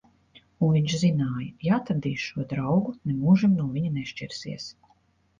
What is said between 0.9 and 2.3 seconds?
zināja: ja atradīs